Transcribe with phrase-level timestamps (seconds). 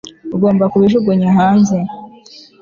[0.35, 1.75] Ugomba kubijugunya hanze